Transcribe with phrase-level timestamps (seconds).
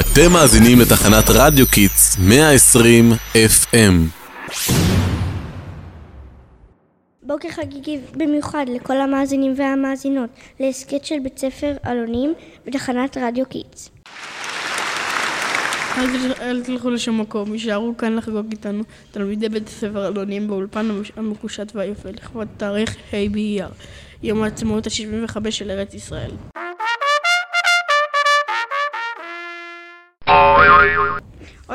[0.00, 3.94] אתם מאזינים לתחנת רדיו קיטס 120 FM.
[7.22, 10.30] בוקר חגיגי במיוחד לכל המאזינים והמאזינות
[10.60, 12.34] להסכת של בית ספר אלונים
[12.66, 13.90] בתחנת רדיו קיטס.
[15.98, 20.88] אל, תל- אל תלכו לשום מקום, יישארו כאן לחגוג איתנו תלמידי בית הספר אלונים באולפן
[21.16, 23.68] המקושט והיפה לכבוד תאריך ה' באייר,
[24.22, 26.30] יום העצמאות ה-75 של ארץ ישראל.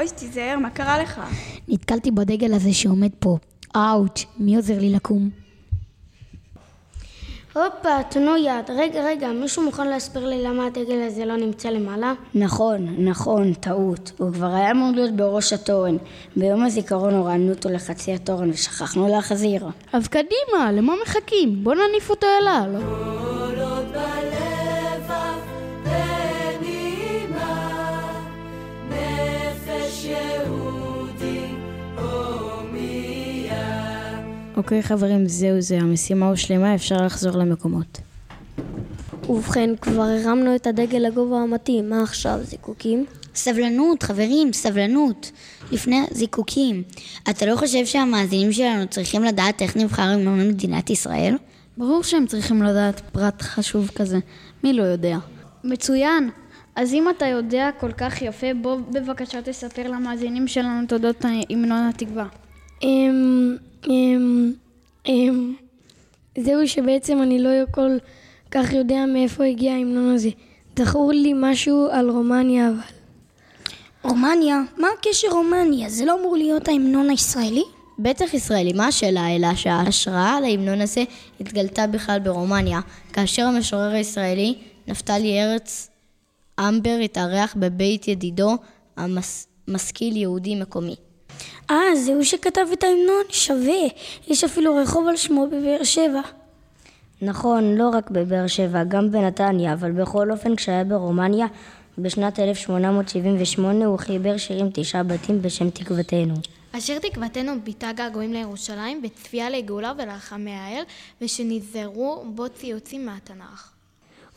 [0.01, 1.21] אוי, תיזהר, מה קרה לך?
[1.67, 3.37] נתקלתי בדגל הזה שעומד פה.
[3.75, 5.29] אאוץ', מי עוזר לי לקום?
[7.53, 8.69] הופה, תנו יד.
[8.69, 12.13] רגע, רגע, מישהו מוכן להסביר לי למה הדגל הזה לא נמצא למעלה?
[12.35, 14.11] נכון, נכון, טעות.
[14.17, 15.97] הוא כבר היה אמור להיות בראש התורן.
[16.35, 19.67] ביום הזיכרון הורדנו אותו לחצי התורן ושכחנו להחזיר.
[19.93, 21.63] אז קדימה, למה מחכים?
[21.63, 22.75] בואו נניף אותו אל על.
[34.61, 37.97] אוקיי חברים, זהו זה, המשימה הושלמה, אפשר לחזור למקומות.
[39.29, 43.05] ובכן, כבר הרמנו את הדגל לגובה המתאים, מה עכשיו, זיקוקים?
[43.35, 45.31] סבלנות, חברים, סבלנות.
[45.71, 46.83] לפני הזיקוקים.
[47.29, 51.35] אתה לא חושב שהמאזינים שלנו צריכים לדעת איך נבחר המנון מדינת ישראל?
[51.77, 54.19] ברור שהם צריכים לדעת פרט חשוב כזה.
[54.63, 55.17] מי לא יודע?
[55.63, 56.29] מצוין.
[56.75, 62.25] אז אם אתה יודע כל כך יפה, בוא בבקשה תספר למאזינים שלנו תודות המנון התקווה.
[62.83, 63.55] אמ...
[63.89, 64.53] אמ...
[65.07, 65.53] אמ...
[66.37, 67.97] זהו שבעצם אני לא כל
[68.51, 70.29] כך יודע מאיפה הגיע ההמנון הזה.
[70.79, 72.77] זכור לי משהו על רומניה אבל.
[74.03, 74.61] רומניה?
[74.77, 75.89] מה הקשר רומניה?
[75.89, 77.63] זה לא אמור להיות ההמנון הישראלי?
[77.99, 79.35] בטח ישראלי, מה השאלה?
[79.35, 81.03] אלא שההשראה להמנון הזה
[81.39, 82.79] התגלתה בכלל ברומניה,
[83.13, 84.55] כאשר המשורר הישראלי,
[84.87, 85.89] נפתלי ארץ
[86.59, 88.57] אמבר, התארח בבית ידידו,
[89.67, 90.95] המשכיל יהודי מקומי.
[91.71, 93.23] אה, זהו שכתב את ההמנון?
[93.29, 93.87] שווה.
[94.27, 96.21] יש אפילו רחוב על שמו בבאר שבע.
[97.21, 101.47] נכון, לא רק בבאר שבע, גם בנתניה, אבל בכל אופן כשהיה ברומניה,
[101.97, 106.33] בשנת 1878 הוא חיבר שירים תשעה בתים בשם תקוותנו.
[106.71, 110.83] אשר תקוותנו ביטא געגועים לירושלים, בצפייה לגאולה ולרחמי האל,
[111.21, 113.71] ושנזהרו בו ציוצים מהתנ"ך.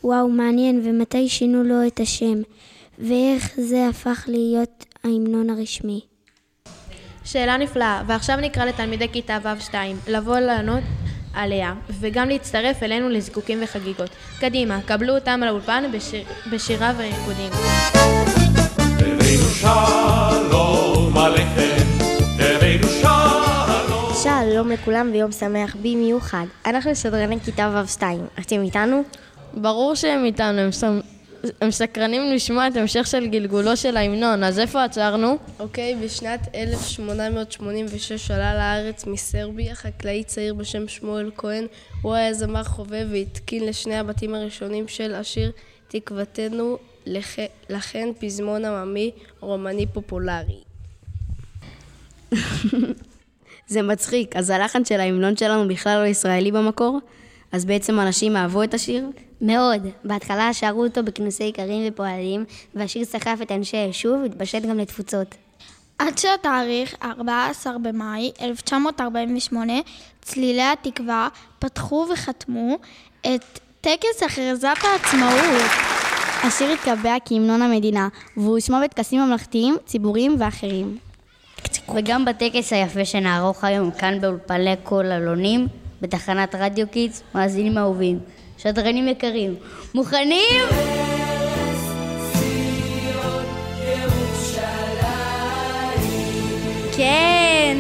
[0.05, 2.43] וואו, מעניין, ומתי שינו לו את השם?
[2.99, 6.01] ואיך זה הפך להיות ההמנון הרשמי?
[7.25, 9.75] שאלה נפלאה, ועכשיו נקרא לתלמידי כיתה ו'2
[10.09, 10.83] לבוא לענות
[11.35, 14.11] עליה, וגם להצטרף אלינו לזיקוקים וחגיגות.
[14.41, 17.51] קדימה, קבלו אותם לאולפן בשיר, בשירה וריקודים.
[19.61, 21.87] שלום עליכם,
[22.39, 24.15] תבינו שלום.
[24.23, 26.45] שלום לכולם ויום שמח במיוחד.
[26.67, 28.03] אנחנו סדרני כיתה ו'2.
[28.41, 29.03] אתם איתנו?
[29.55, 31.01] ברור שהם איתנו, הם, סם...
[31.61, 35.37] הם סקרנים לשמוע את המשך של גלגולו של ההמנון, אז איפה עצרנו?
[35.61, 41.67] אוקיי, בשנת 1886 עלה לארץ מסרביה חקלאי צעיר בשם שמואל כהן.
[42.03, 45.53] הוא היה זמר חובב והתקין לשני הבתים הראשונים של השיר
[45.89, 47.39] תקוותנו, לכ...
[47.71, 50.61] לכן פזמון עממי רומני פופולרי.
[53.67, 57.01] זה מצחיק, אז הלחן של ההמנון שלנו בכלל לא ישראלי במקור?
[57.53, 59.05] אז בעצם אנשים אהבו את השיר?
[59.45, 59.87] מאוד.
[60.05, 62.45] בהתחלה שרו אותו בכינוסי איכרים ופועלים,
[62.75, 65.35] והשיר סחף את אנשי היישוב והתפשט גם לתפוצות.
[65.99, 69.73] עד שהתאריך 14 במאי 1948,
[70.23, 71.29] צלילי התקווה
[71.59, 72.79] פתחו וחתמו
[73.21, 75.71] את טקס הכרזת העצמאות.
[76.43, 80.99] השיר התקבע כהמנון המדינה, והוא הושמע בטקסים ממלכתיים, ציבוריים ואחרים.
[81.95, 85.67] וגם בטקס היפה שנערוך היום כאן באולפני קול אלונים,
[86.03, 88.19] בתחנת רדיו קיטס, מאזינים אהובים,
[88.59, 89.55] שדרנים יקרים,
[89.95, 90.65] מוכנים?
[96.97, 97.77] כן!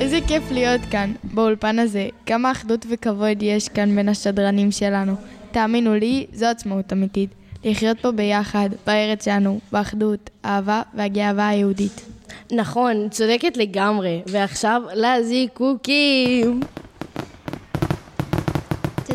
[0.00, 2.08] איזה כיף להיות כאן, באולפן הזה.
[2.26, 5.12] כמה אחדות וכבוד יש כאן בין השדרנים שלנו.
[5.50, 7.30] תאמינו לי, זו עצמאות אמיתית.
[7.64, 12.04] לחיות פה ביחד, בארץ שלנו, באחדות, אהבה והגאווה היהודית.
[12.52, 14.22] נכון, צודקת לגמרי.
[14.26, 16.60] ועכשיו לזיקוקים.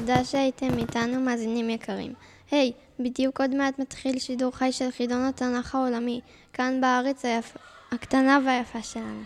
[0.05, 2.13] תודה שהייתם איתנו מאזינים יקרים.
[2.51, 6.21] היי, hey, בדיוק עוד מעט מתחיל שידור חי של חידון התנ"ך העולמי,
[6.53, 7.57] כאן בארץ היפ...
[7.91, 9.21] הקטנה והיפה שלנו.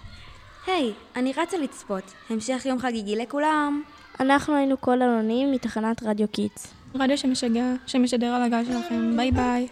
[0.67, 2.13] היי, אני רצה לצפות.
[2.29, 3.83] המשך יום חגיגי לכולם.
[4.19, 6.73] אנחנו היינו קול אלונים מתחנת רדיו קיטס.
[6.95, 9.17] רדיו שמשגע, שמשדר על הגל שלכם.
[9.17, 9.67] ביי ביי.